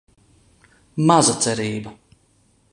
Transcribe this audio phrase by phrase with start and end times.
[1.09, 1.95] Maza cerība.